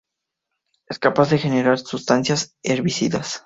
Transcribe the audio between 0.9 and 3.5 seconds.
capaz de generar sustancias herbicidas.